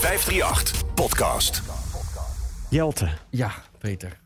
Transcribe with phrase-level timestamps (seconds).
[0.00, 1.62] 538 Podcast.
[2.70, 3.08] Jelte.
[3.30, 4.20] Ja, Peter.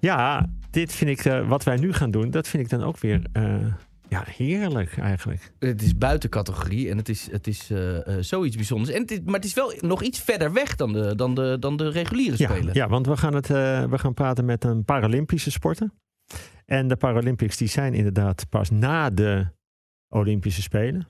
[0.00, 2.98] Ja, dit vind ik, eh, wat wij nu gaan doen, dat vind ik dan ook
[2.98, 3.54] weer eh,
[4.08, 5.52] ja, heerlijk eigenlijk.
[5.58, 8.90] Het is buiten categorie en het is, het is eh, eh, zoiets bijzonders.
[8.90, 11.56] En het is, maar het is wel nog iets verder weg dan de, dan de,
[11.60, 12.74] dan de reguliere Ja, spelen.
[12.74, 15.90] ja, want we gaan, het, eh, we gaan praten met een Paralympische sporter.
[16.66, 19.46] En de Paralympics die zijn inderdaad pas na de
[20.08, 21.08] Olympische Spelen.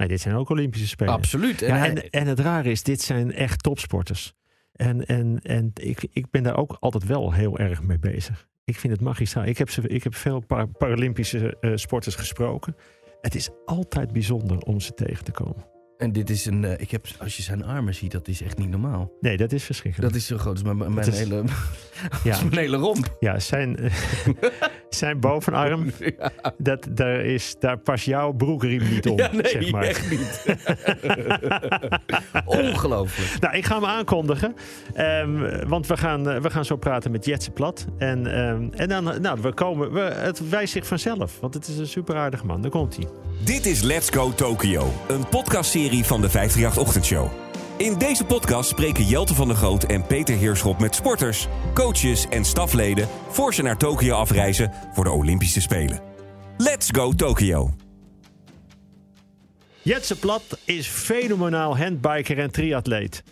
[0.00, 1.12] Maar dit zijn ook Olympische Spelen.
[1.14, 1.62] Absoluut.
[1.62, 4.32] En Ja, hij- en, en het rare is, dit zijn echt topsporters.
[4.72, 8.48] En, en, en ik, ik ben daar ook altijd wel heel erg mee bezig.
[8.64, 9.44] Ik vind het magistraal.
[9.44, 12.76] Ik heb, ze, ik heb veel para- Paralympische eh, sporters gesproken.
[13.20, 15.64] Het is altijd bijzonder om ze tegen te komen.
[15.98, 16.64] en dit is een.
[16.64, 19.12] eh, ik heb, als je zijn armen ziet, dat is echt niet normaal.
[19.20, 20.12] Nee, dat is verschrikkelijk.
[20.12, 21.44] Dat is zo groot als mijn, mijn, is- hele,
[22.24, 23.16] ja, mijn hele romp.
[23.18, 23.76] ja, zijn,
[24.96, 29.70] zijn bovenarm, Ja, dat, daar, is, daar past jouw broekriem niet om, ja, nee, zeg
[29.70, 29.82] maar.
[29.82, 30.44] echt niet.
[32.44, 33.40] Ongelooflijk.
[33.40, 34.54] Nou, ik ga hem aankondigen.
[34.94, 37.86] Ehm, want we gaan, eh, we gaan zo praten met Jetse Plat.
[37.98, 41.40] En, ehm, en dan, nou, we komen, we, het wijst zich vanzelf.
[41.40, 42.62] Want het is een super aardige man.
[42.62, 43.06] Daar komt hij.
[43.44, 47.49] Dit is Let's Go Tokyo, een podcastserie van de 538 Ochtendshow.
[47.80, 52.44] In deze podcast spreken Jelte van der Groot en Peter Heerschop met sporters, coaches en
[52.44, 56.00] stafleden voor ze naar Tokio afreizen voor de Olympische Spelen.
[56.56, 57.70] Let's Go Tokyo.
[59.82, 63.22] Jetse Plat is fenomenaal handbiker en triatleet.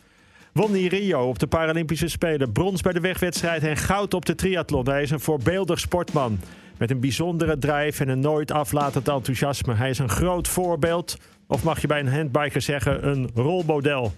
[0.52, 4.34] Won in Rio op de Paralympische Spelen, brons bij de wegwedstrijd en goud op de
[4.34, 4.88] triathlon.
[4.88, 6.40] Hij is een voorbeeldig sportman
[6.78, 9.74] met een bijzondere drijf en een nooit aflatend enthousiasme.
[9.74, 11.16] Hij is een groot voorbeeld,
[11.48, 14.12] of mag je bij een handbiker zeggen, een rolmodel.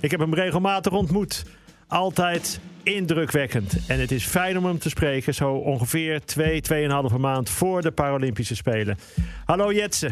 [0.00, 1.44] Ik heb hem regelmatig ontmoet.
[1.88, 3.86] Altijd indrukwekkend.
[3.86, 7.90] En het is fijn om hem te spreken, zo ongeveer twee, tweeënhalve maand voor de
[7.90, 8.98] Paralympische Spelen.
[9.44, 10.10] Hallo Jetse.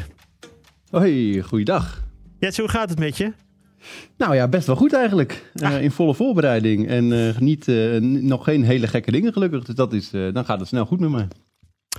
[0.90, 2.02] Hoi, goeiedag.
[2.38, 3.32] Jetse, hoe gaat het met je?
[4.16, 5.50] Nou ja, best wel goed eigenlijk.
[5.54, 6.88] Eh, in volle voorbereiding.
[6.88, 9.64] En eh, niet, eh, nog geen hele gekke dingen gelukkig.
[9.64, 11.28] Dus dat is, dan gaat het snel goed met mij.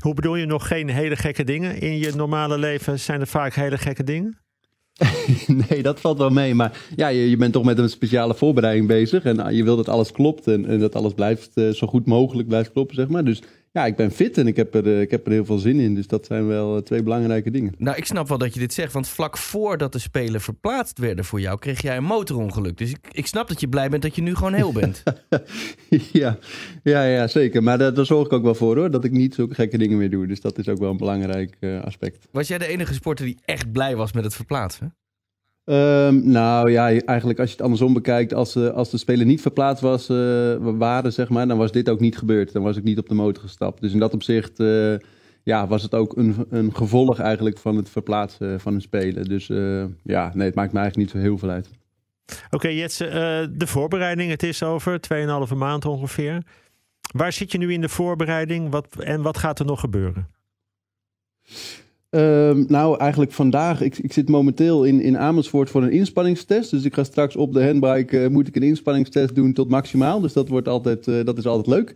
[0.01, 1.79] Hoe bedoel je nog geen hele gekke dingen?
[1.79, 4.42] In je normale leven zijn er vaak hele gekke dingen?
[5.69, 6.55] nee, dat valt wel mee.
[6.55, 9.23] Maar ja, je, bent toch met een speciale voorbereiding bezig.
[9.23, 10.47] En ah, je wil dat alles klopt.
[10.47, 13.23] En, en dat alles blijft eh, zo goed mogelijk blijft kloppen, zeg maar.
[13.23, 13.41] Dus
[13.73, 15.79] ja, ik ben fit en ik heb er, eh, ik heb er heel veel zin
[15.79, 15.95] in.
[15.95, 17.73] Dus dat zijn wel eh, twee belangrijke dingen.
[17.77, 18.93] Nou, ik snap wel dat je dit zegt.
[18.93, 22.77] Want vlak voordat de Spelen verplaatst werden voor jou, kreeg jij een motorongeluk.
[22.77, 25.03] Dus ik, ik snap dat je blij bent dat je nu gewoon heel bent.
[26.11, 26.37] ja,
[26.83, 27.63] ja, ja, zeker.
[27.63, 28.91] Maar daar, daar zorg ik ook wel voor hoor.
[28.91, 30.27] Dat ik niet zulke gekke dingen meer doe.
[30.27, 32.27] Dus dat is ook wel een belangrijk eh, aspect.
[32.31, 34.95] Was jij de enige sporter die echt blij was met het verplaatsen?
[35.65, 39.41] Ehm, nou ja, eigenlijk als je het andersom bekijkt, als, eh, als de speler niet
[39.41, 42.53] verplaatst was, eh, waren, zeg maar, dan was dit ook niet gebeurd.
[42.53, 43.81] Dan was ik niet op de motor gestapt.
[43.81, 44.95] Dus in dat opzicht eh,
[45.43, 49.27] ja, was het ook een, een gevolg eigenlijk van het verplaatsen van een speler.
[49.27, 51.69] Dus eh, ja, nee, het maakt me eigenlijk niet zo heel veel uit.
[52.49, 54.31] Oké, Jetse, eh, de voorbereiding.
[54.31, 56.43] Het is over 2,5 maand ongeveer.
[57.13, 60.27] Waar zit je nu in de voorbereiding wat, en wat gaat er nog gebeuren?
[62.13, 66.71] Ehm, nou, eigenlijk vandaag, ik, ik zit momenteel in, in Amersfoort voor een inspanningstest.
[66.71, 70.19] Dus ik ga straks op de handbike, eh, moet ik een inspanningstest doen tot maximaal.
[70.19, 71.95] Dus dat, wordt altijd, eh, dat is altijd leuk.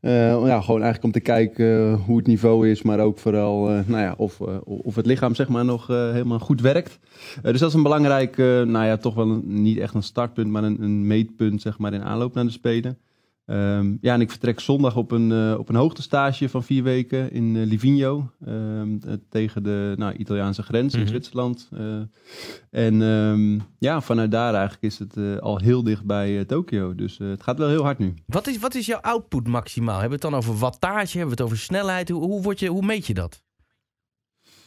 [0.00, 4.02] Eh, ja, gewoon eigenlijk om te kijken hoe het niveau is, maar ook vooral nou
[4.02, 6.98] ja, of, of het lichaam zeg maar, nog helemaal goed werkt.
[7.42, 10.82] Dus dat is een belangrijk, nou ja, toch wel niet echt een startpunt, maar een,
[10.82, 12.98] een meetpunt zeg maar, in aanloop naar de Spelen.
[13.52, 17.32] Ehm, ja, en ik vertrek zondag op een, eh, op een hoogtestage van vier weken
[17.32, 18.30] in eh, Livigno.
[18.46, 21.02] ehm, eh, tegen de nou, Italiaanse grens Mhm.
[21.02, 21.68] in Zwitserland.
[21.72, 22.00] Eh,
[22.70, 26.94] en ehm, ja, vanuit daar eigenlijk is het al heel dicht bij Tokio.
[26.94, 28.14] Dus het gaat wel heel hard nu.
[28.26, 30.00] Wat is, wat is jouw output maximaal?
[30.00, 31.18] Hebben we het dan over wattage?
[31.18, 32.08] Hebben we het over snelheid?
[32.08, 33.41] Hoe, hoe, word je, hoe meet je dat?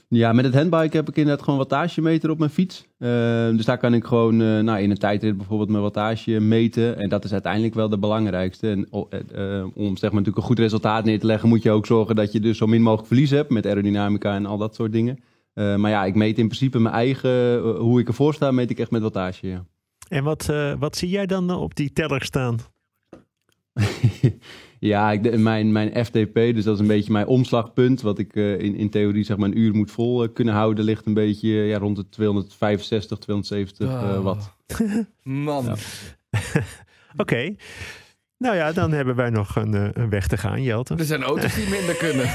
[0.10, 2.86] Ja, met het handbike heb ik inderdaad gewoon wattagemeter op mijn fiets.
[3.00, 6.98] Ehm, dus daar kan ik gewoon eh, nou, in een tijdrit bijvoorbeeld mijn wattage meten.
[6.98, 8.70] En dat is uiteindelijk wel de belangrijkste.
[8.70, 11.64] En oh, eh, eh, om zeg maar, natuurlijk een goed resultaat neer te leggen, moet
[11.64, 14.58] je ook zorgen dat je dus zo min mogelijk verlies hebt met aerodynamica en al
[14.58, 15.20] dat soort dingen.
[15.54, 18.92] Maar ja, ik meet in principe mijn eigen, hoe ik ervoor sta, meet ik echt
[18.92, 19.48] met wattage.
[19.48, 19.66] Ja.
[20.08, 22.58] En wat, wat zie jij dan op die teller staan?
[24.86, 28.02] ja, ik, mijn, mijn FTP, dus dat is een beetje mijn omslagpunt.
[28.02, 30.86] Wat ik eh, in, in theorie zeg maar een uur moet vol eh, kunnen houden,
[30.86, 34.24] ligt een beetje eh, ja, rond de 265, 270 eh, Oh.
[34.24, 34.56] watt.
[35.24, 35.78] Man.
[37.18, 37.56] Oké.
[38.38, 40.96] Nou ja, dan hebben wij nog een, eh, een weg te gaan, Jelte.
[40.96, 42.26] Er zijn auto's die minder kunnen.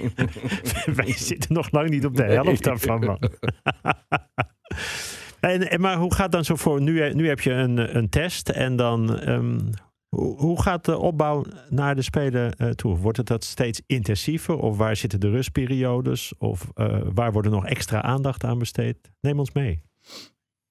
[1.04, 3.18] wij zitten nog lang niet op de helft daarvan, man.
[5.40, 6.80] en, en, maar hoe gaat dan zo voor?
[6.82, 9.18] Nu, nu heb je een, een test en dan...
[9.18, 9.58] ehm,
[10.10, 12.96] hoe, gaat de opbouw naar de Spelen eh, toe?
[12.96, 14.58] Wordt het dat steeds intensiever?
[14.58, 16.32] Of waar zitten de rustperiodes?
[16.38, 19.10] Of eh, waar wordt er nog extra aandacht aan besteed?
[19.20, 19.82] Neem ons mee.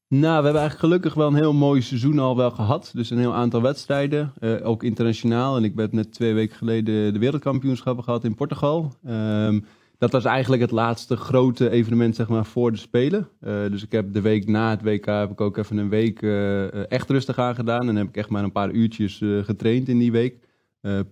[0.07, 2.91] Nou, we hebben eigenlijk gelukkig wel een heel mooi seizoen al wel gehad.
[2.93, 5.57] Dus een heel aantal wedstrijden, eh, ook internationaal.
[5.57, 8.93] En ik ben net twee weken geleden de wereldkampioenschappen gehad in Portugal.
[9.03, 9.59] Ehm,
[9.99, 13.29] dat was eigenlijk het laatste grote evenement zeg maar, voor de Spelen.
[13.39, 16.21] Eh, dus ik heb de week na het WK heb ik ook even een week
[16.21, 17.87] eh, echt rustig aan gedaan.
[17.87, 20.47] En heb ik echt maar een paar uurtjes getraind in die week.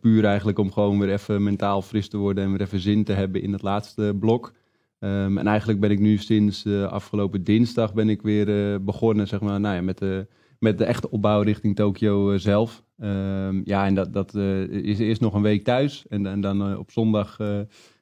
[0.01, 3.13] puur eigenlijk om gewoon weer even mentaal fris te worden en weer even zin te
[3.13, 4.53] hebben in het laatste blok.
[4.99, 9.27] Ehm, en eigenlijk ben ik nu sinds uh, afgelopen dinsdag ben ik weer uh, begonnen
[9.27, 10.27] zeg maar, nou ja, met, de,
[10.59, 12.83] met de echte opbouw richting Tokio uh, zelf.
[12.97, 14.35] Um, ja, en dat, dat
[14.69, 16.05] is eerst nog een week thuis.
[16.09, 17.37] En, en dan op zondag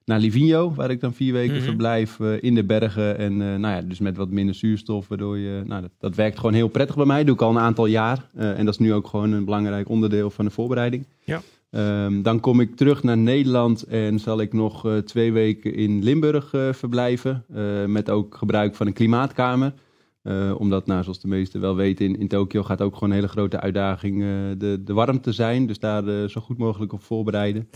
[0.06, 1.66] naar Livigno, waar ik dan vier weken mm -hmm.
[1.66, 3.18] verblijf in de bergen.
[3.18, 5.64] En nou ja, dus met wat minder zuurstof, waardoor je...
[5.66, 7.18] Nou, dat, dat werkt gewoon heel prettig bij mij.
[7.18, 8.30] Dat doe ik al een aantal jaar.
[8.34, 11.08] en dat is nu ook gewoon een belangrijk onderdeel van de voorbereiding.
[11.24, 11.42] Ja.
[11.76, 16.04] Um, dan kom ik terug naar Nederland en zal ik nog uh, twee weken in
[16.04, 17.46] Limburg uh, verblijven.
[17.56, 19.74] Uh, met ook gebruik van een klimaatkamer.
[20.58, 23.28] omdat, nou, zoals de meesten wel weten, in, in Tokio gaat ook gewoon een hele
[23.28, 24.20] grote uitdaging
[24.58, 25.66] de, de warmte zijn.
[25.66, 27.70] Dus daar zo goed mogelijk op voorbereiden.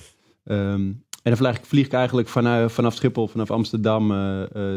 [0.44, 4.12] Um, en dan vlieg, vlieg ik eigenlijk vanuit, vanaf Schiphol, vanaf Amsterdam,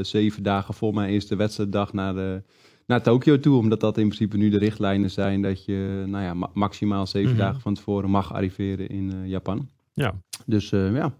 [0.02, 2.42] zeven dagen voor mijn eerste wedstrijddag naar de
[2.86, 3.58] naar Tokio toe.
[3.58, 7.36] Omdat dat in principe nu de richtlijnen zijn dat je nou ja, maximaal zeven mm
[7.36, 7.44] -hmm.
[7.44, 9.68] dagen van tevoren mag arriveren in uh, Japan.
[9.92, 10.14] Ja.
[10.46, 11.14] Dus uh, ja.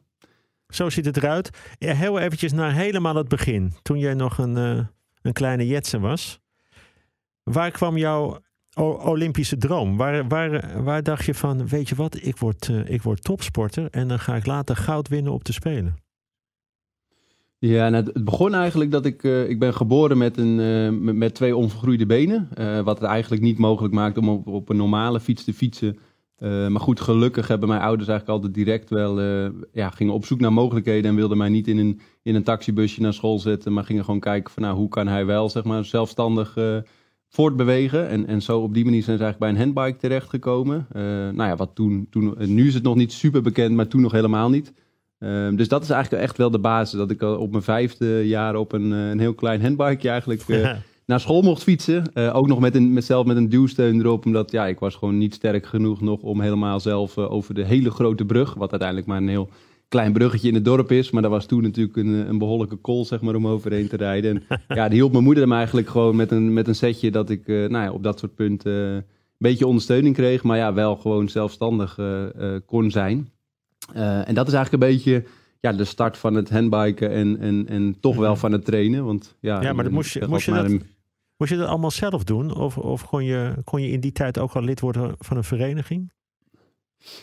[0.69, 1.51] Zo ziet het eruit.
[1.79, 3.73] Ja, heel eventjes naar helemaal het begin.
[3.83, 4.85] Toen jij nog een, uh,
[5.23, 6.41] een kleine jetsen was.
[7.43, 8.41] Waar kwam jouw
[8.81, 9.97] Olympische droom?
[9.97, 14.09] Waar, waar, waar dacht je van, weet je wat, ik word, ik word topsporter en
[14.09, 15.97] dan ga ik later goud winnen op de Spelen?
[17.69, 21.35] Ja, nou, het begon eigenlijk dat ik, uh, ik ben geboren met, een, uh, met
[21.35, 22.49] twee onvergroeide benen.
[22.85, 25.99] Wat het eigenlijk niet mogelijk maakt om op, op een normale fiets te fietsen.
[26.39, 29.21] maar goed, gelukkig hebben mijn ouders eigenlijk altijd direct wel,
[29.73, 31.11] ja, gingen op zoek naar mogelijkheden.
[31.11, 33.73] En wilden mij niet in een, in een taxibusje naar school zetten.
[33.73, 36.55] Maar gingen gewoon kijken van nou, hoe kan hij wel, zeg maar, zelfstandig
[37.32, 38.08] voortbewegen.
[38.08, 40.87] En, en zo op die manier zijn ze eigenlijk bij een handbike terechtgekomen.
[41.34, 44.12] nou ja, wat toen, toen, nu is het nog niet super bekend, maar toen nog
[44.12, 44.73] helemaal niet.
[45.19, 46.99] Um, dus dat is eigenlijk echt wel de basis.
[46.99, 50.70] Dat ik al op mijn vijfde jaar op een, een heel klein handbike eigenlijk uh,
[51.06, 52.17] naar school mocht fietsen.
[52.32, 54.26] Ook nog met een, met, zelf met een duwsteun erop.
[54.26, 57.90] Omdat ja, ik was gewoon niet sterk genoeg nog om helemaal zelf over de hele
[57.90, 58.55] grote brug.
[58.55, 59.49] Wat uiteindelijk maar een heel
[59.93, 61.11] klein bruggetje in het dorp is.
[61.11, 64.43] Maar dat was toen natuurlijk een, een behoorlijke kol zeg maar, om overheen te rijden.
[64.49, 67.31] En ja, die hielp mijn moeder hem eigenlijk gewoon met een, met een setje dat
[67.31, 69.05] ik nou ja, op dat soort punten een
[69.39, 70.43] beetje ondersteuning kreeg.
[70.43, 71.99] Maar ja, wel gewoon zelfstandig
[72.67, 73.29] kon zijn.
[74.25, 75.25] En dat is eigenlijk een beetje
[75.62, 78.41] ja, de start van het handbiken en, en, en toch wel mhm.
[78.41, 79.05] van het trainen.
[79.05, 80.83] Want, ja, ja, maar dat moest je, moest, je dat, een...
[81.37, 82.55] moest je dat allemaal zelf doen?
[82.55, 85.45] Of, of kon, je, kon je in die tijd ook al lid worden van een
[85.45, 86.12] vereniging?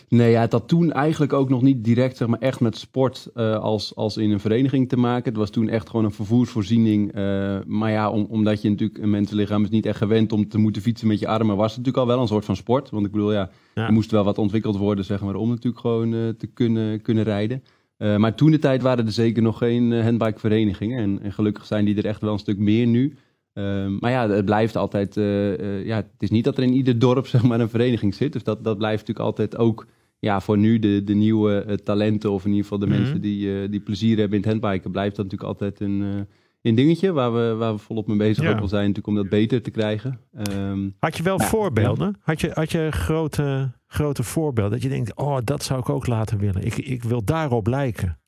[0.08, 3.28] Nee, ja, het had toen eigenlijk ook nog niet direct zeg maar, echt met sport
[3.34, 5.28] uh, als, als in een vereniging te maken.
[5.28, 7.16] Het was toen echt gewoon een vervoersvoorziening.
[7.16, 10.58] Uh, maar ja, om, omdat je natuurlijk een mensenlichaam is niet echt gewend om te
[10.58, 12.90] moeten fietsen met je armen, was het natuurlijk al wel een soort van sport.
[12.90, 13.86] Want ik bedoel, ja, ja.
[13.86, 17.24] er moest wel wat ontwikkeld worden zeg maar, om natuurlijk gewoon uh, te kunnen, kunnen
[17.24, 17.62] rijden.
[17.96, 20.98] maar toen de tijd waren er zeker nog geen handbikeverenigingen.
[20.98, 23.16] En, en gelukkig zijn die er echt wel een stuk meer nu.
[23.54, 25.16] Uh, maar ja, het blijft altijd.
[25.16, 28.14] Uh, uh, ja, het is niet dat er in ieder dorp zeg maar, een vereniging
[28.14, 28.32] zit.
[28.32, 29.86] Dus dat, dat blijft natuurlijk altijd ook
[30.18, 33.00] ja, voor nu de, de nieuwe talenten, of in ieder geval de mm -hmm.
[33.00, 36.26] mensen die, die plezier hebben in het handbiken, blijft dat natuurlijk altijd een,
[36.62, 38.50] een dingetje waar we, waar we volop mee bezig ja.
[38.50, 40.20] zijn, natuurlijk om dat beter te krijgen.
[40.58, 42.16] Um, had je wel ja, voorbeelden?
[42.20, 46.06] Had je, had je grote, grote voorbeelden dat je denkt, oh, dat zou ik ook
[46.06, 46.64] laten willen.
[46.64, 48.19] Ik, ik wil daarop lijken.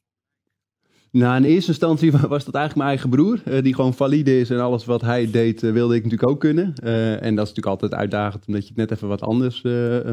[1.13, 4.51] Nou, in eerste instantie was dat eigenlijk mijn eigen broer, uh, die gewoon valide is
[4.51, 6.73] en alles wat hij deed, uh, wilde ik natuurlijk ook kunnen.
[6.85, 9.63] Uh, en dat is natuurlijk altijd uitdagend, omdat je het net even wat anders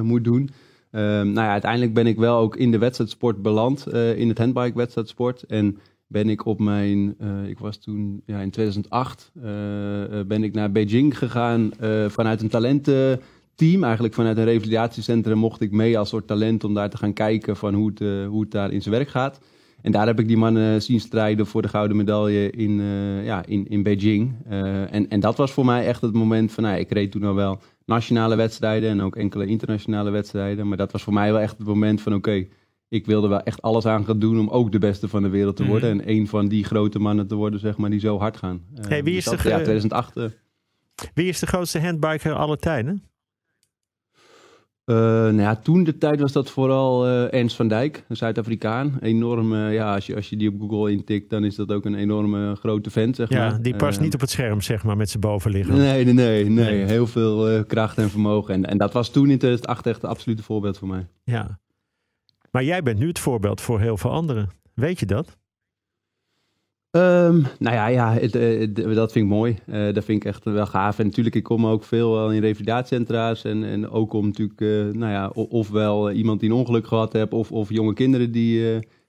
[0.01, 0.49] moet doen.
[0.91, 5.43] nou ja, uiteindelijk ben ik wel ook in de wedstrijdsport beland, in het handbike wedstrijdsport.
[5.43, 5.77] En
[6.07, 7.15] ben ik op mijn,
[7.47, 9.31] ik was toen ja, in 2008,
[10.27, 11.71] ben ik naar Beijing gegaan
[12.07, 13.83] vanuit een talententeam.
[13.83, 17.55] Eigenlijk vanuit een revalidatiecentrum mocht ik mee als soort talent om daar te gaan kijken
[17.55, 19.39] van hoe het, hoe het daar in zijn werk gaat.
[19.81, 23.45] En daar heb ik die mannen zien strijden voor de gouden medaille in, uh, ja,
[23.45, 24.35] in, in Beijing.
[24.49, 27.23] Uh, en, en dat was voor mij echt het moment van, nou, ik reed toen
[27.23, 30.67] al wel nationale wedstrijden en ook enkele internationale wedstrijden.
[30.67, 32.49] Maar dat was voor mij wel echt het moment van, oké, okay,
[32.89, 35.55] ik wilde wel echt alles aan gaan doen om ook de beste van de wereld
[35.55, 35.93] te worden.
[35.93, 35.99] Mm.
[35.99, 38.61] En een van die grote mannen te worden, zeg maar, die zo hard gaan.
[38.79, 40.15] Uh, hey, wie, is dus de, ja, 2008,
[41.13, 43.03] wie is de grootste handbiker aller tijden?
[44.89, 48.97] Uh, nou ja, toen de tijd was dat vooral uh, Ernst van Dijk, een Zuid-Afrikaan.
[49.01, 51.85] Enorm, uh, ja, als je, als je die op Google intikt, dan is dat ook
[51.85, 53.61] een enorme grote vent, zeg ja, maar.
[53.61, 55.77] die past niet op het scherm, zeg maar, met zijn bovenlichaam.
[55.77, 56.49] Nee, nee, nee.
[56.49, 56.65] nee.
[56.65, 56.85] nee.
[56.85, 58.53] Heel veel kracht en vermogen.
[58.53, 61.07] En, en dat was toen in 2008 echt het absolute voorbeeld voor mij.
[61.23, 61.59] Ja.
[62.51, 64.49] Maar jij bent nu het voorbeeld voor heel veel anderen.
[64.73, 65.37] Weet je dat?
[66.91, 69.57] Um, nou ja, ja het, het, dat vind ik mooi.
[69.67, 70.99] Uh, dat vind ik echt wel gaaf.
[70.99, 73.43] En natuurlijk, ik kom ook veel in revalidatiecentra's.
[73.43, 74.59] En, en ook om natuurlijk,
[74.95, 78.61] nou ja, ofwel iemand die een ongeluk gehad heeft, of, of jonge kinderen die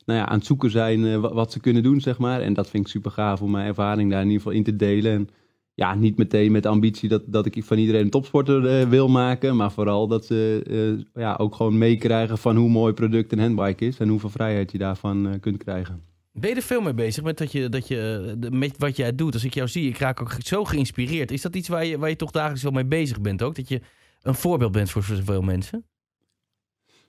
[0.04, 2.40] nou ja, aan het zoeken zijn wat, wat, ze kunnen doen, zeg maar.
[2.40, 4.76] En dat vind ik super gaaf om mijn ervaring daar in ieder geval in te
[4.76, 5.12] delen.
[5.12, 5.28] En
[5.75, 9.56] ja, niet meteen met de ambitie dat, dat ik van iedereen een topsporter wil maken.
[9.56, 13.99] Maar vooral dat ze ja, ook gewoon meekrijgen van hoe mooi product een handbike is.
[13.99, 16.10] En hoeveel vrijheid je daarvan kunt krijgen.
[16.32, 19.34] Ben je er veel mee bezig met, dat je, dat je, met wat jij doet?
[19.34, 21.30] Als ik jou zie, ik raak ook zo geïnspireerd.
[21.30, 23.54] Is dat iets waar je, waar je toch dagelijks wel mee bezig bent ook?
[23.54, 23.80] Dat je
[24.22, 25.84] een voorbeeld bent voor zoveel mensen?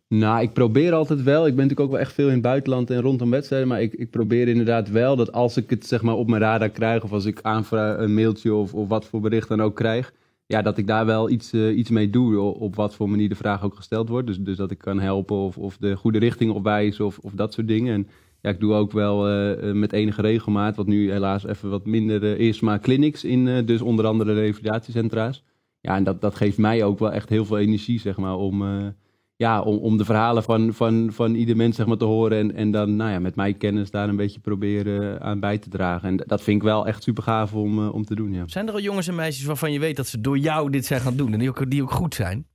[0.07, 1.47] Nou, ik probeer altijd wel.
[1.47, 3.67] Ik ben natuurlijk ook wel echt veel in het buitenland en rondom wedstrijden.
[3.67, 6.69] Maar ik, ik probeer inderdaad wel dat als ik het zeg maar op mijn radar
[6.69, 7.03] krijg...
[7.03, 10.13] of als ik aanvraag, een mailtje of, of wat voor bericht dan ook krijg...
[10.45, 13.35] ja, dat ik daar wel iets, uh, iets mee doe op, wat voor manier de
[13.35, 14.27] vraag ook gesteld wordt.
[14.27, 17.53] Dus, dus dat ik kan helpen of, of de goede richting opwijzen of, of dat
[17.53, 17.93] soort dingen.
[17.93, 18.07] En
[18.41, 22.24] ja, ik doe ook wel uh, met enige regelmaat, wat nu helaas even wat minder
[22.24, 25.43] uh, is, maar clinics in dus onder andere revalidatiecentra's.
[25.79, 28.63] Ja, en dat, dat geeft mij ook wel echt heel veel energie, zeg maar, om,
[29.36, 32.55] ja, om, om de verhalen van, van, van ieder mens zeg maar, te horen en,
[32.55, 36.10] en dan nou ja, met mijn kennis daar een beetje proberen aan bij te dragen.
[36.10, 38.43] En dat vind ik wel echt super gaaf om, om te doen, ja.
[38.45, 41.01] Zijn er al jongens en meisjes waarvan je weet dat ze door jou dit zijn
[41.01, 42.45] gaan doen en die ook, die ook goed zijn?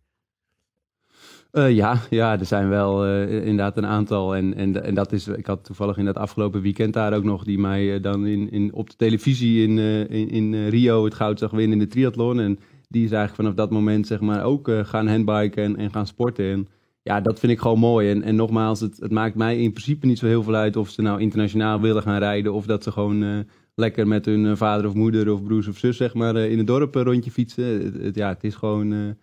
[1.56, 4.36] Uh, ja, ja, er zijn wel uh, inderdaad een aantal.
[4.36, 7.44] En, en, en dat is, ik had toevallig in dat afgelopen weekend daar ook nog,
[7.44, 11.38] die mij uh, dan in, in, op de televisie in, in, in Rio het goud
[11.38, 12.40] zag winnen in de triathlon.
[12.40, 12.58] En
[12.88, 16.52] die is eigenlijk vanaf dat moment zeg maar ook gaan handbiken en, en gaan sporten.
[16.52, 16.66] En
[17.02, 18.10] ja, dat vind ik gewoon mooi.
[18.10, 20.88] En, en nogmaals, het, het maakt mij in principe niet zo heel veel uit of
[20.88, 22.52] ze nou internationaal willen gaan rijden.
[22.52, 23.44] Of dat ze gewoon
[23.74, 26.94] lekker met hun vader of moeder of broers of zus zeg maar in het dorp
[26.94, 27.92] een rondje fietsen.
[28.14, 29.16] Ja, het is gewoon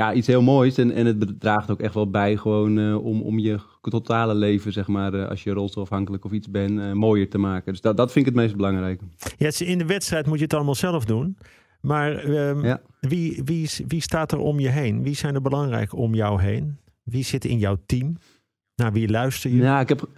[0.00, 0.78] ja, iets heel moois.
[0.78, 4.72] En, en het draagt ook echt wel bij gewoon uh, om, om je totale leven,
[4.72, 7.72] zeg maar, uh, als je rolstofafhankelijk of iets bent, uh, mooier te maken.
[7.72, 9.00] Dus dat, dat vind ik het meest belangrijk.
[9.36, 11.36] Ja, in de wedstrijd moet je het allemaal zelf doen.
[11.80, 12.80] Maar um, ja.
[13.00, 15.02] wie, wie, wie staat er om je heen?
[15.02, 16.78] Wie zijn er belangrijk om jou heen?
[17.02, 18.16] Wie zit in jouw team?
[18.76, 19.56] Naar wie luister je?
[19.56, 20.08] Ja, ik heb,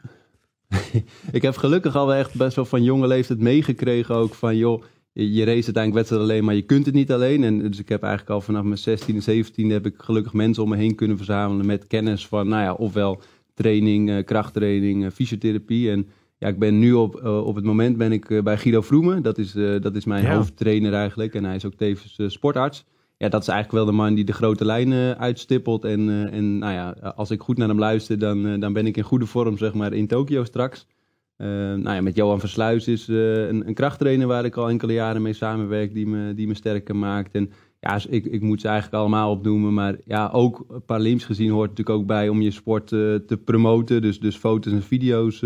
[1.38, 4.82] ik heb gelukkig al echt best wel van jonge leeftijd meegekregen ook van, joh,
[5.12, 7.44] je, race uiteindelijk wedstrijd alleen, maar je kunt het niet alleen.
[7.44, 10.62] En dus ik heb eigenlijk al vanaf mijn 16 en 17 heb ik gelukkig mensen
[10.62, 13.20] om me heen kunnen verzamelen met kennis van, nou ja, ofwel
[13.54, 15.90] training, uh, krachttraining, uh, fysiotherapie.
[15.90, 19.22] En ja, ik ben nu op, uh, op het moment ben ik bij Guido Vroemen.
[19.22, 20.34] Dat is, dat is mijn ja.
[20.34, 21.34] hoofdtrainer eigenlijk.
[21.34, 22.84] En hij is ook tevens sportarts.
[23.16, 25.84] Ja, dat is eigenlijk wel de man die de grote lijnen uitstippelt.
[25.84, 29.02] En, en nou ja, als ik goed naar hem luister, dan, dan ben ik in
[29.02, 30.86] goede vorm, zeg maar, in Tokio straks.
[31.42, 34.92] Uh, nou ja, met Johan Versluis is uh, een, een, krachttrainer waar ik al enkele
[34.92, 37.34] jaren mee samenwerk, die me, die me sterker maakt.
[37.34, 39.74] En ja, ik, ik moet ze eigenlijk allemaal opnoemen.
[39.74, 44.02] Maar ja, ook Paralympisch gezien hoort natuurlijk ook bij om je sport uh, te promoten.
[44.02, 45.44] Dus, dus foto's en video's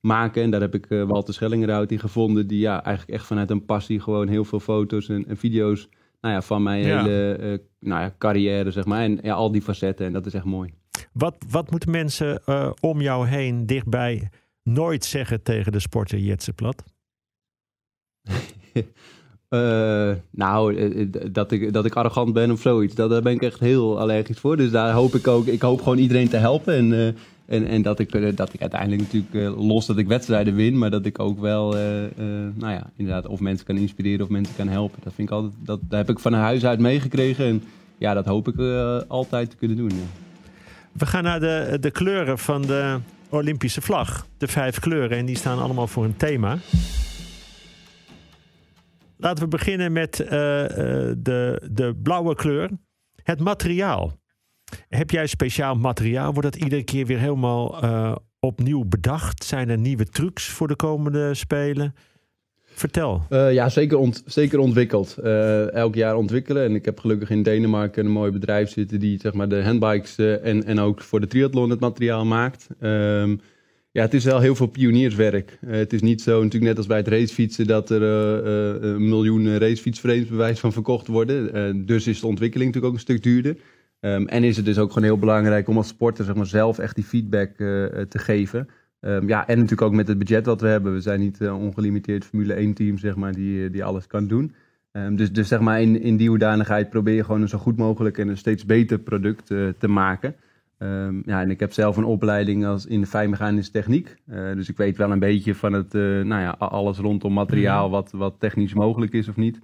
[0.00, 0.42] maken.
[0.42, 4.00] En daar heb ik Walter Schellingerhout in gevonden, die ja, eigenlijk echt vanuit een passie
[4.00, 5.88] gewoon heel veel foto's en, en video's
[6.20, 7.02] nou ja, van mijn ja.
[7.02, 9.02] hele nou ja, carrière, zeg maar.
[9.02, 10.06] En ja, al die facetten.
[10.06, 10.70] En dat is echt mooi.
[11.12, 12.42] Wat, wat moeten mensen
[12.80, 14.28] om jou heen dichtbij
[14.66, 16.82] nooit zeggen tegen de sporter Jetse Plat?
[19.50, 23.32] Uh, nou, eh, eh, dat ik, dat ik arrogant ben of zoiets, dat, daar ben
[23.32, 24.56] ik echt heel allergisch voor.
[24.56, 26.74] Dus daar hoop ik ook, ik hoop gewoon iedereen te helpen.
[26.74, 27.06] En, uh,
[27.46, 31.06] en, en dat, ik, dat ik uiteindelijk natuurlijk, los dat ik wedstrijden win, maar dat
[31.06, 31.74] ik ook wel,
[32.54, 34.98] nou ja, inderdaad, of mensen kan inspireren of mensen kan helpen.
[35.02, 37.44] Dat vind ik altijd, dat, daar heb ik van huis uit meegekregen.
[37.44, 37.62] En
[37.98, 38.58] ja, dat hoop ik
[39.08, 39.90] altijd te kunnen doen.
[39.90, 40.06] Ja.
[40.92, 42.98] We gaan naar de, de kleuren van de
[43.36, 44.26] Olympische vlag.
[44.38, 46.58] De vijf kleuren en die staan allemaal voor een thema.
[49.16, 52.70] Laten we beginnen met uh, de, de blauwe kleur.
[53.22, 54.12] Het materiaal.
[54.88, 56.32] Heb jij speciaal materiaal?
[56.32, 59.44] Wordt dat iedere keer weer helemaal uh, opnieuw bedacht?
[59.44, 61.94] Zijn er nieuwe trucs voor de komende Spelen?
[62.78, 63.26] Vertel.
[63.30, 65.16] Uh, ja, zeker, ont zeker ontwikkeld.
[65.24, 66.64] Uh, elk jaar ontwikkelen.
[66.64, 70.18] En ik heb gelukkig in Denemarken een mooi bedrijf zitten die zeg maar, de handbikes
[70.18, 72.68] uh, en, en ook voor de triathlon het materiaal maakt.
[72.80, 73.40] Um,
[73.90, 75.58] ja, het is wel heel veel pionierswerk.
[75.66, 80.28] het is niet zo, natuurlijk net als bij het racefietsen, dat er een miljoen racefietsframes
[80.28, 81.86] bewijs van verkocht worden.
[81.86, 83.56] dus is de ontwikkeling natuurlijk ook een stuk duurder.
[84.00, 86.78] Um, en is het dus ook gewoon heel belangrijk om als sporter zeg maar, zelf
[86.78, 87.56] echt die feedback
[88.08, 88.68] te geven.
[89.00, 90.92] Um, ja, en natuurlijk ook met het budget wat we hebben.
[90.92, 94.26] We zijn niet uh, ongelimiteerd Formule 1 team, zeg maar, die, eh, die alles kan
[94.26, 94.54] doen.
[94.92, 97.76] Um, dus, dus zeg maar in, in die hoedanigheid probeer je gewoon een zo goed
[97.76, 100.34] mogelijk en een steeds beter product uh, te maken.
[100.78, 104.16] Um, ja, en ik heb zelf een opleiding als in de fijnmechanische techniek.
[104.26, 108.10] Uh, dus ik weet wel een beetje van het, nou ja, alles rondom materiaal, wat,
[108.10, 109.60] wat technisch mogelijk is of niet.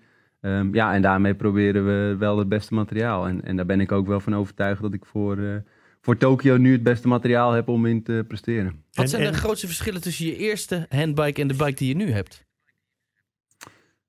[0.73, 3.29] ja, en daarmee proberen we wel het beste materiaal.
[3.29, 5.63] En, en daar ben ik ook wel van overtuigd dat ik voor
[6.03, 8.85] voor Tokio nu het beste materiaal heb om in te presteren.
[8.93, 11.95] Wat zijn en- de grootste verschillen tussen je eerste handbike en de bike die je
[11.95, 12.45] nu hebt?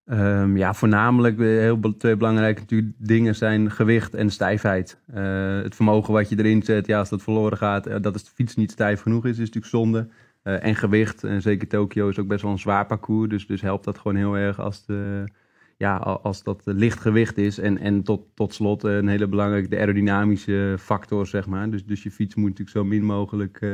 [0.06, 4.98] Ehm, ja, voornamelijk de heel twee belangrijke dingen zijn gewicht en stijfheid.
[5.14, 8.24] Eh, het vermogen wat je erin zet, ja, als dat verloren gaat, eh, dat is
[8.24, 10.08] de fiets niet stijf genoeg is, is natuurlijk zonde.
[10.44, 13.62] Eh, en gewicht, en zeker Tokio is ook best wel een zwaar parcours, dus, dus
[13.62, 15.24] helpt dat gewoon heel erg als, de,
[15.78, 17.60] ja, als dat licht gewicht is.
[17.60, 21.70] En, en tot, tot slot eh, een hele belangrijke de aerodynamische factor, zeg maar.
[21.70, 23.70] Dus, dus je fiets moet natuurlijk zo min mogelijk eh,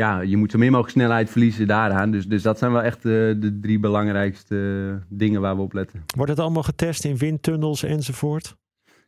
[0.00, 2.10] ja, je moet zo min mogelijk snelheid verliezen daaraan.
[2.10, 6.02] Dus, dus dat zijn wel echt eh, de drie belangrijkste dingen waar we op letten.
[6.16, 8.56] Wordt het allemaal getest in windtunnels enzovoort?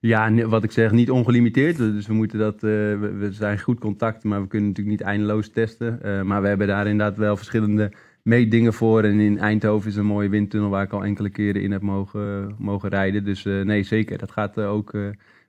[0.00, 1.76] Ja, wat ik zeg, niet ongelimiteerd.
[1.76, 2.55] Dus we moeten dat.
[2.55, 6.02] eh, we, we zijn goed contact, maar we kunnen natuurlijk niet eindeloos testen.
[6.02, 9.05] Eh, maar we hebben daar inderdaad wel verschillende meetdingen voor.
[9.05, 12.55] En in Eindhoven is een mooie windtunnel waar ik al enkele keren in heb mogen,
[12.59, 13.25] mogen rijden.
[13.25, 14.19] Dus eh, nee, zeker.
[14.19, 15.00] Dat gaat eh, ook eh,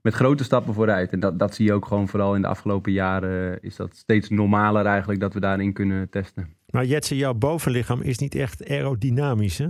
[0.02, 1.12] met grote stappen vooruit.
[1.12, 3.58] En dat, dat zie je ook gewoon vooral in de afgelopen jaren.
[3.62, 6.48] is dat steeds normaler eigenlijk dat we daarin kunnen testen.
[6.70, 9.68] Maar Jetse, jouw bovenlichaam is niet echt aerodynamisch, hè?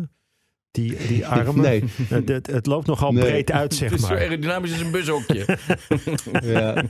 [0.72, 1.62] Die, die armen.
[1.62, 1.84] Nee.
[2.08, 3.24] Het, het, het loopt nogal Nee.
[3.24, 4.22] breed uit, zeg Het is zo maar.
[4.24, 5.46] aerodynamisch als een bushokje.
[6.42, 6.84] Ja.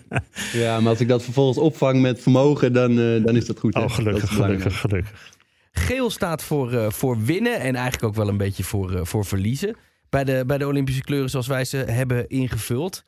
[0.53, 3.73] ja, maar als ik dat vervolgens opvang met vermogen, dan, eh, dan is dat goed.
[3.73, 3.81] hè.
[3.81, 5.32] Oh, gelukkig, gelukkig, gelukkig.
[5.75, 9.25] Geel staat voor, eh, voor winnen en eigenlijk ook wel een beetje voor, eh, voor
[9.25, 9.75] verliezen.
[10.09, 13.03] Bij de, bij de Olympische kleuren zoals wij ze hebben ingevuld.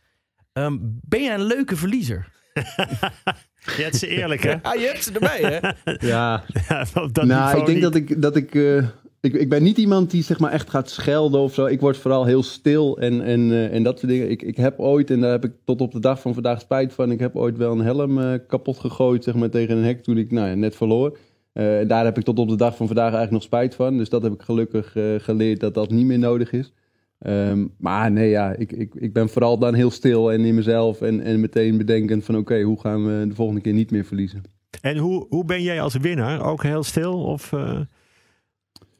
[0.53, 2.27] Ehm, ben jij een leuke verliezer?
[3.77, 4.63] Jetse, eerlijk, hè?
[4.63, 5.69] Ah, je hebt ze erbij, hè?
[6.07, 7.81] Ja, Ja, dat nou, ik denk niet.
[7.81, 8.21] dat ik.
[8.21, 8.87] Dat ik eh,
[9.25, 11.65] ik, ik ben niet iemand die zeg maar echt gaat schelden of zo.
[11.65, 14.29] Ik word vooral heel stil en, en, eh, en dat soort dingen.
[14.29, 16.93] Ik, ik heb ooit, en daar heb ik tot op de dag van vandaag spijt
[16.93, 17.11] van.
[17.11, 20.17] Ik heb ooit wel een helm eh, kapot gegooid zeg maar, tegen een hek toen
[20.17, 21.17] ik nou, ja, net verloor.
[21.55, 23.97] Eh, daar heb ik tot op de dag van vandaag eigenlijk nog spijt van.
[23.97, 26.73] Dus dat heb ik gelukkig eh, geleerd dat dat niet meer nodig is.
[27.19, 31.01] Ehm, maar nee, ja, ik, ik, ik ben vooral dan heel stil en in mezelf.
[31.01, 34.41] En, en meteen bedenkend van oké, hoe gaan we de volgende keer niet meer verliezen?
[34.81, 36.45] En hoe, hoe ben jij als winnaar?
[36.45, 37.23] Ook heel stil?
[37.23, 37.79] Of, eh,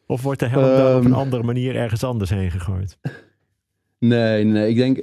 [0.05, 1.19] of wordt de helm dan op een Ehm.
[1.19, 2.97] andere manier ergens anders heen gegooid?
[3.99, 4.99] Nee, nee, ik denk,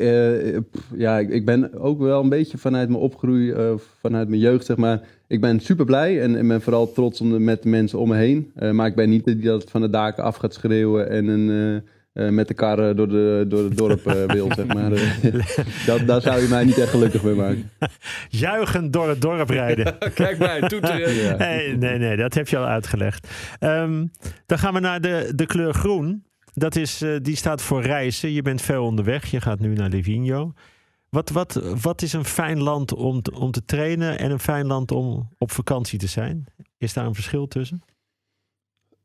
[0.71, 4.41] pff, ja, ik, ik ben ook wel een beetje vanuit mijn opgroei, eh, vanuit mijn
[4.41, 5.01] jeugd, zeg maar.
[5.33, 8.09] Ik ben super blij en, en ben vooral trots om de, met de mensen om
[8.09, 8.53] me heen.
[8.55, 11.51] Eh, maar ik ben niet die dat van de daken af gaat schreeuwen en een,
[12.15, 14.91] eh, eh, met de kar door, de, door het dorp wil, zeg maar.
[15.87, 17.71] Dat, daar zou je mij niet echt gelukkig mee maken.
[18.29, 19.99] Juichend door het dorp rijden.
[20.15, 21.15] Kijk maar, toeteren.
[21.15, 21.37] Ja.
[21.37, 23.29] Nee, nee, nee, dat heb je al uitgelegd.
[23.59, 24.07] Ehm,
[24.47, 26.25] dan gaan we naar de, de kleur groen.
[26.55, 28.33] Dat is, die staat voor reizen.
[28.33, 29.31] Je bent veel onderweg.
[29.31, 30.53] Je gaat nu naar Livigno.
[31.15, 34.67] Wat, wat, wat is een fijn land om te, om te trainen en een fijn
[34.67, 36.45] land om op vakantie te zijn?
[36.79, 37.83] Is daar een verschil tussen?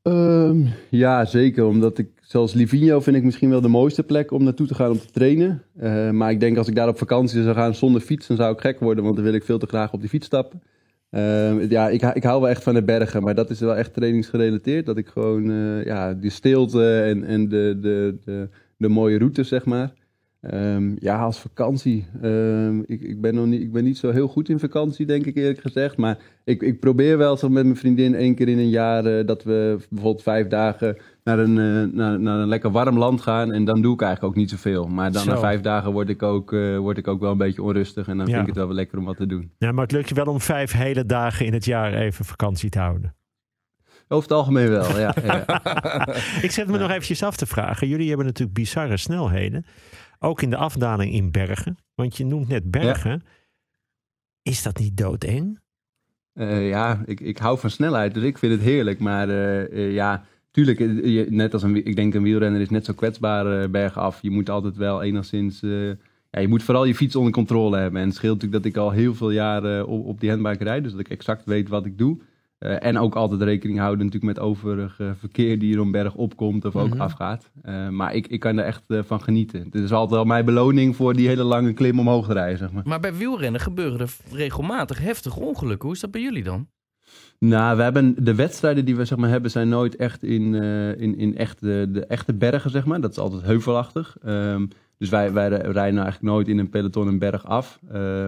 [0.02, 1.66] Ehm, ja, zeker.
[1.66, 4.92] Omdat ik, zoals Livigno vind ik misschien wel de mooiste plek om naartoe te gaan
[4.92, 5.64] om te trainen.
[5.78, 8.54] Eh, maar ik denk als ik daar op vakantie zou gaan zonder fiets, dan zou
[8.54, 9.04] ik gek worden.
[9.04, 10.64] Want dan wil ik veel te graag op die fiets stappen.
[11.10, 13.94] Ehm, ja, ik, ik hou wel echt van de bergen, maar dat is wel echt
[13.94, 14.86] trainingsgerelateerd.
[14.86, 19.48] Dat ik gewoon, eh, ja, die stilte en, en de, de, de, de mooie routes,
[19.48, 19.94] zeg maar.
[20.42, 22.06] Ehm, ja, als vakantie.
[22.22, 25.26] Ehm, ik, ik, ben nog niet, ik ben niet zo heel goed in vakantie, denk
[25.26, 25.98] ik eerlijk gezegd.
[25.98, 29.26] Maar ik, ik probeer wel zo met mijn vriendin één keer in een jaar eh,
[29.26, 33.52] dat we bijvoorbeeld vijf dagen naar een, eh, naar, naar een lekker warm land gaan.
[33.52, 34.88] En dan doe ik eigenlijk ook niet zoveel.
[34.88, 35.30] Maar dan Zo.
[35.32, 38.08] na vijf dagen word ik, ook, eh, word ik ook wel een beetje onrustig.
[38.08, 38.32] En dan Ja.
[38.32, 39.52] vind ik het wel weer lekker om wat te doen.
[39.58, 42.70] Ja, maar het lukt je wel om vijf hele dagen in het jaar even vakantie
[42.70, 43.16] te houden.
[44.08, 45.14] Over het algemeen wel, ja.
[45.24, 46.08] ja.
[46.42, 47.88] Ik zet me nog eventjes af te vragen.
[47.88, 49.66] Jullie hebben natuurlijk bizarre snelheden.
[50.20, 51.78] Ook in de afdaling in bergen.
[51.96, 53.24] Want je noemt net bergen.
[54.42, 55.60] Is dat niet doodeng?
[56.34, 59.00] Eh, ja, ik, ik hou van snelheid, dus ik vind het heerlijk.
[59.00, 62.94] Maar eh, ja, tuurlijk, je- net als een, ik denk een wielrenner is net zo
[62.94, 64.22] kwetsbaar bergaf.
[64.22, 65.60] Je moet altijd wel enigszins,
[66.32, 68.02] ja, je moet vooral je fiets onder controle hebben.
[68.02, 70.84] En het scheelt natuurlijk dat ik al heel veel jaren op, op die handbike rijd,
[70.84, 72.18] dus dat ik exact weet wat ik doe.
[72.58, 76.66] Eh, en ook altijd rekening houden natuurlijk met overig verkeer die er een berg opkomt
[76.66, 77.02] of ook Mhm.
[77.02, 77.52] afgaat.
[77.62, 79.64] Eh, maar ik, ik kan er echt eh, van genieten.
[79.64, 82.72] Het is altijd wel mijn beloning voor die hele lange klim omhoog te rijden, zeg
[82.72, 82.84] maar.
[82.86, 85.86] Maar bij wielrennen gebeuren er regelmatig heftige ongelukken.
[85.86, 86.68] Hoe is dat bij jullie dan?
[87.40, 90.54] Nou, we hebben de wedstrijden die we zeg maar, hebben zijn nooit echt in,
[90.98, 93.02] in, in echt de, de echte bergen, zeg maar.
[93.02, 94.18] Dat is altijd heuvelachtig.
[94.24, 94.66] Ehm,
[94.98, 97.80] dus wij, wij rijden nou eigenlijk nooit in een peloton een berg af.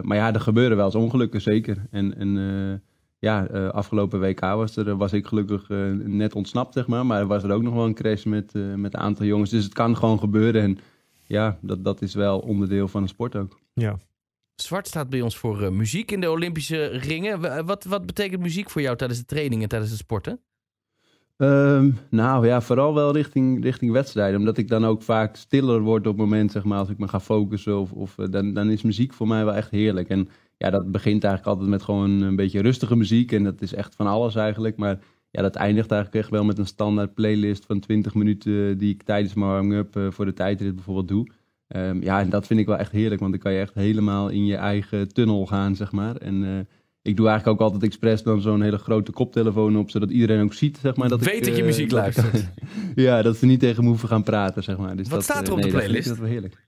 [0.02, 1.78] Maar ja, er gebeuren wel eens ongelukken, zeker.
[1.92, 2.38] En, en
[3.20, 7.06] ja, eh, afgelopen WK was, er, was ik gelukkig eh, net ontsnapt, zeg maar.
[7.06, 9.50] Maar er was er ook nog wel een crash met, eh, met een aantal jongens.
[9.50, 10.62] Dus het kan gewoon gebeuren.
[10.62, 10.78] En
[11.26, 13.60] ja, dat, dat is wel onderdeel van de sport ook.
[13.74, 13.98] Ja.
[14.56, 17.66] Zwart staat bij ons voor eh, muziek in de Olympische ringen.
[17.66, 20.40] Wat, wat betekent muziek voor jou tijdens de trainingen, tijdens het sporten?
[21.38, 24.40] Ehm, nou ja, vooral wel richting, richting wedstrijden.
[24.40, 27.08] Omdat ik dan ook vaak stiller word op het moment, zeg maar, als ik me
[27.08, 27.80] ga focussen.
[27.80, 30.10] Of, of, dan, dan is muziek voor mij wel echt heerlijk.
[30.10, 33.32] En ja, dat begint eigenlijk altijd met gewoon een beetje rustige muziek.
[33.32, 34.78] En dat is echt van alles eigenlijk.
[34.78, 35.00] Maar
[35.32, 39.04] ja, dat eindigt eigenlijk echt wel met een standaard playlist van 20 minuten die ik
[39.04, 41.28] tijdens mijn warming-up uh, voor de tijdrit bijvoorbeeld doe.
[41.76, 44.30] Um, ja, en dat vind ik wel echt heerlijk, want dan kan je echt helemaal
[44.30, 46.16] in je eigen tunnel gaan, zeg maar.
[46.16, 46.60] En uh,
[47.02, 50.54] ik doe eigenlijk ook altijd expres dan zo'n hele grote koptelefoon op, zodat iedereen ook
[50.54, 51.10] ziet, zeg maar.
[51.10, 52.50] Dat Weet ik, dat je uh, muziek luistert.
[52.96, 54.96] ja, dat we niet tegen me hoeven gaan praten, zeg maar.
[54.96, 56.08] Dus Wat dat, staat er op de nee, dat vind ik- playlist?
[56.08, 56.68] Dat wel heerlijk.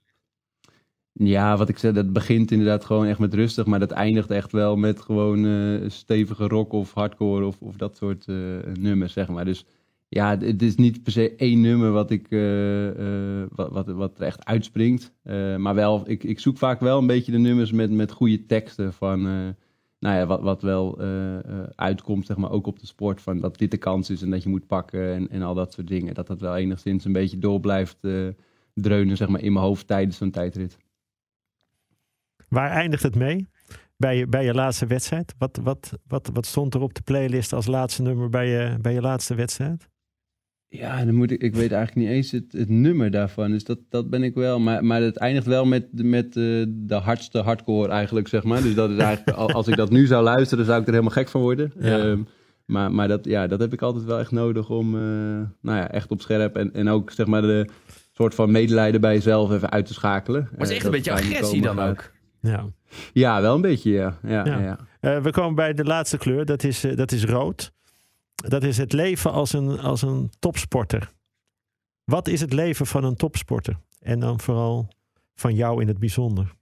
[1.14, 4.52] Ja, wat ik zei, dat begint inderdaad gewoon echt met rustig, maar dat eindigt echt
[4.52, 8.36] wel met gewoon eh, stevige rock of hardcore of, of dat soort eh,
[8.80, 9.44] nummers, zeg maar.
[9.44, 9.64] Dus
[10.08, 14.26] ja, het is niet per se één nummer wat, ik, eh, wat, wat, wat er
[14.26, 15.12] echt uitspringt.
[15.58, 18.92] Maar wel, ik, ik zoek vaak wel een beetje de nummers met, met goede teksten
[18.92, 19.22] van,
[19.98, 20.98] nou ja, wat, wat wel
[21.74, 23.20] uitkomt, zeg maar, ook op de sport.
[23.20, 25.72] Van dat dit de kans is en dat je moet pakken en, en al dat
[25.72, 26.14] soort dingen.
[26.14, 27.98] Dat dat wel enigszins een beetje door blijft
[28.74, 30.78] dreunen, zeg maar, in mijn hoofd tijdens zo'n tijdrit.
[32.52, 33.48] Waar eindigt het mee?
[33.96, 35.34] Bij je, bij je laatste wedstrijd?
[35.38, 38.92] Wat, wat, wat, wat stond er op de playlist als laatste nummer bij je, bij
[38.92, 39.88] je laatste wedstrijd?
[40.68, 43.50] Ja, dan moet ik, ik weet eigenlijk niet eens het, het nummer daarvan.
[43.50, 44.60] Dus dat, dat ben ik wel.
[44.60, 48.62] Maar, maar het eindigt wel met, met eh, de hardste hardcore eigenlijk, zeg maar.
[48.62, 51.14] Dus dat is eigenlijk, al- als ik dat nu zou luisteren, zou ik er helemaal
[51.14, 51.72] gek van worden.
[51.78, 51.98] Ja.
[51.98, 52.22] Ehm,
[52.66, 55.00] maar maar dat, ja, dat heb ik altijd wel echt nodig om, eh,
[55.60, 56.56] nou ja, echt op scherp.
[56.56, 57.68] En, en ook, zeg maar, de
[58.12, 60.40] soort van medelijden bij jezelf even uit te schakelen.
[60.42, 62.12] Maar het is Eh, echt een dat beetje agressie dan ook.
[62.42, 62.66] Ja.
[63.12, 64.18] Ja, wel een beetje, ja.
[64.22, 64.58] ja, Ja.
[64.58, 64.78] ja.
[65.00, 67.72] Eh, we komen bij de laatste kleur, dat is, eh, dat is rood.
[68.34, 71.12] Dat is het leven als een, als een topsporter.
[72.04, 73.76] Wat is het leven van een topsporter?
[74.00, 74.88] En dan vooral
[75.34, 76.54] van jou in het bijzonder.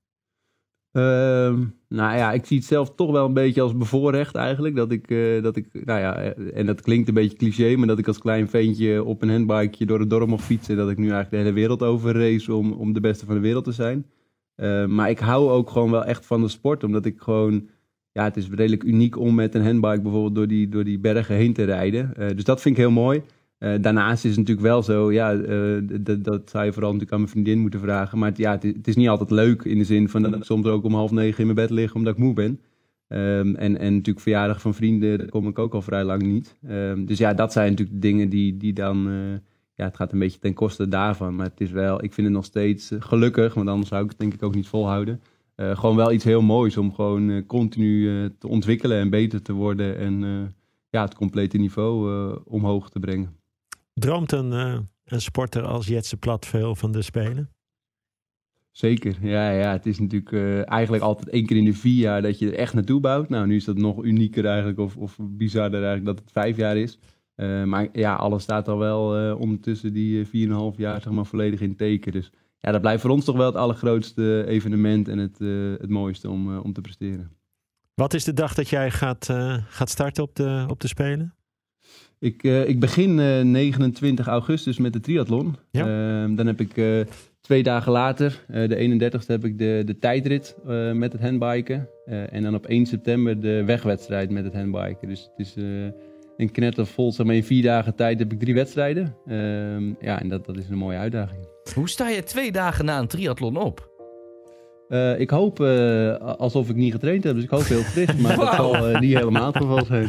[0.92, 4.76] Ehm, nou ja, ik zie het zelf toch wel een beetje als bevoorrecht eigenlijk.
[4.76, 7.98] Dat ik, eh, dat ik, nou ja, en dat klinkt een beetje cliché, maar dat
[7.98, 10.76] ik als klein ventje op een handbikeje door het dorp mag fietsen.
[10.76, 13.40] Dat ik nu eigenlijk de hele wereld over race om, om de beste van de
[13.40, 14.06] wereld te zijn.
[14.61, 17.68] Eh, maar ik hou ook gewoon wel echt van de sport, omdat ik gewoon,
[18.12, 21.35] ja, het is redelijk uniek om met een handbike bijvoorbeeld door die, door die bergen
[21.35, 22.16] heen te rijden.
[22.16, 23.23] Eh, dus dat vind ik heel mooi.
[23.59, 25.35] Eh, daarnaast is het natuurlijk wel zo, ja,
[26.20, 28.18] dat zou je vooral natuurlijk aan mijn vriendin moeten vragen.
[28.18, 30.66] Maar het, ja, het, is, niet altijd leuk in de zin van dat ik soms
[30.66, 32.61] ook om half negen in mijn bed lig omdat ik moe ben.
[33.09, 36.57] Ehm, en, en natuurlijk verjaardag van vrienden, daar kom ik ook al vrij lang niet.
[36.66, 39.09] Ehm, dus ja, dat zijn natuurlijk dingen die, die dan,
[39.80, 41.36] ja, het gaat een beetje ten koste daarvan.
[41.36, 44.10] Maar het is wel, ik vind het nog steeds eh, gelukkig, want anders zou ik
[44.10, 45.20] het denk ik ook niet volhouden.
[45.54, 49.52] Eh, gewoon wel iets heel moois om gewoon eh, continu te ontwikkelen en beter te
[49.52, 49.96] worden.
[49.96, 50.20] En
[50.90, 53.36] ja, het complete niveau omhoog te brengen.
[53.94, 54.52] Droomt een,
[55.04, 57.50] een sporter als Jetse Plat veel van de Spelen?
[58.70, 59.72] Zeker, ja, ja.
[59.72, 62.74] Het is natuurlijk eigenlijk altijd één keer in de vier jaar dat je er echt
[62.74, 63.28] naartoe bouwt.
[63.28, 66.76] Nou, nu is dat nog unieker eigenlijk, of, of bizarder eigenlijk dat het vijf jaar
[66.76, 66.98] is.
[67.40, 70.76] Eh, maar ja, alles staat al wel eh, ondertussen die eh, vier en een half
[70.76, 72.12] jaar zeg maar, volledig in teken.
[72.12, 75.48] Dus ja, dat blijft voor ons toch wel het allergrootste evenement en het, eh,
[75.79, 77.31] het mooiste om, eh, om te presteren.
[77.94, 81.35] Wat is de dag dat jij gaat, eh, gaat starten op de, op de Spelen?
[82.18, 85.57] Ik, eh, ik begin eh, 29 augustus met de triathlon.
[85.70, 85.87] Ja.
[85.87, 87.00] Ehm, dan heb ik eh,
[87.40, 91.88] twee dagen later, eh, de 31ste, heb ik de, de tijdrit eh, met het handbiken.
[92.05, 95.09] Eh, en dan op 1 september de wegwedstrijd met het handbiken.
[95.09, 95.55] Dus het is
[96.40, 99.16] een knettervol, zeg maar in vier dagen tijd heb ik drie wedstrijden.
[99.26, 101.48] Ehm, ja, en dat, dat is een mooie uitdaging.
[101.74, 103.88] Hoe sta je twee dagen na een triathlon op?
[104.88, 108.14] Eh, ik hoop eh, alsof ik niet getraind heb, dus ik hoop heel fris.
[108.16, 110.03] Maar dat zal eh, niet helemaal het geval zijn.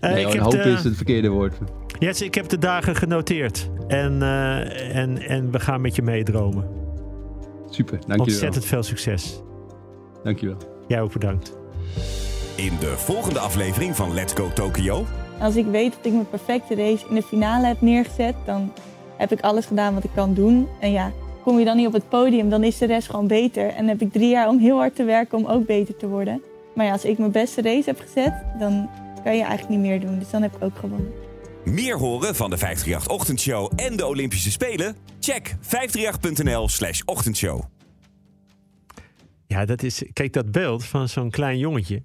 [0.00, 0.08] Ja.
[0.08, 1.54] Nee, ik hoop de- is het verkeerde woord.
[1.98, 3.70] Jetse, ik heb de dagen genoteerd.
[3.88, 6.64] En, eh, en, en we gaan met je meedromen.
[7.70, 8.24] Super, dankjewel.
[8.24, 9.40] Ontzettend veel succes.
[10.22, 10.56] Dankjewel.
[10.88, 11.56] Jij ook bedankt.
[12.56, 15.06] In de volgende aflevering van Let's Go Tokyo.
[15.40, 18.72] Als ik weet dat ik mijn perfecte race in de finale heb neergezet, dan
[19.16, 20.68] heb ik alles gedaan wat ik kan doen.
[20.80, 23.68] En ja, kom je dan niet op het podium, dan is de rest gewoon beter.
[23.68, 26.42] En heb ik drie jaar om heel hard te werken om ook beter te worden.
[26.74, 28.88] Maar ja, als ik mijn beste race heb gezet, dan
[29.24, 30.18] kan je eigenlijk niet meer doen.
[30.18, 31.12] Dus dan heb ik ook gewonnen.
[31.64, 34.96] Meer horen van de 538 Ochtendshow en de Olympische Spelen?
[35.20, 37.62] Check 538.nl slash ochtendshow.
[39.46, 40.02] Ja, dat is.
[40.12, 42.02] Kijk, dat beeld van zo'n klein jongetje.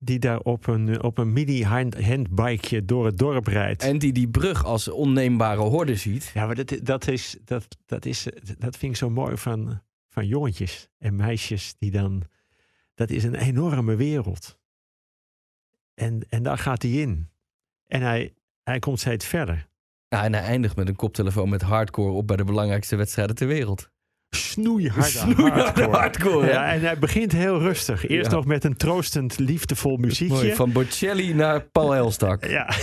[0.00, 3.82] Die daar op een, op een mini hand, handbikeje door het dorp rijdt.
[3.82, 6.30] En die die brug als onneembare horde ziet.
[6.34, 8.26] Ja, maar dat, dat, is, dat, dat, is,
[8.58, 12.22] dat vind ik zo mooi van, van jongetjes en meisjes die dan.
[12.94, 14.58] Dat is een enorme wereld.
[15.94, 17.30] En, en daar gaat hij in.
[17.86, 19.68] En hij, hij komt steeds verder.
[20.08, 23.46] Ja, en hij eindigt met een koptelefoon met hardcore op bij de belangrijkste wedstrijden ter
[23.46, 23.90] wereld.
[24.38, 25.96] Snoeiharde Snoeiharde hardcore.
[25.96, 26.46] hardcore?
[26.46, 28.06] Ja, en hij begint heel rustig.
[28.08, 28.36] Eerst Ja.
[28.36, 30.34] nog met een troostend, liefdevol muziekje.
[30.36, 32.44] Mooi, van Bocelli naar Paul Elstak.
[32.46, 32.66] Ja.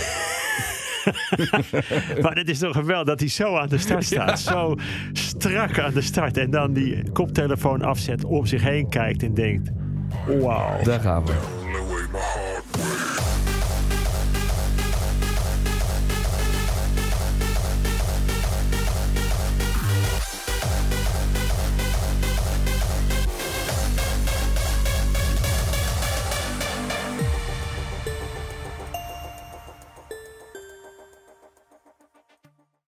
[2.22, 4.40] maar het is toch geweldig dat hij zo aan de start staat.
[4.40, 4.74] Zo
[5.12, 6.36] strak aan de start.
[6.36, 9.70] En dan die koptelefoon afzet, om zich heen kijkt en denkt...
[10.40, 10.82] Wauw.
[10.82, 11.55] Daar gaan we.